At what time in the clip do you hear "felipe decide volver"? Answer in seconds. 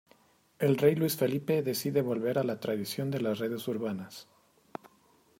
1.15-2.39